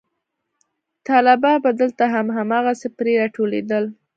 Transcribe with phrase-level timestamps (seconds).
[1.07, 3.85] طلبا به دلته هم هماغسې پرې راټولېدل.